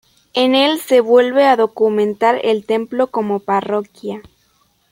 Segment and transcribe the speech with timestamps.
[0.33, 4.23] En el se vuelve a documentar el templo como parroquia.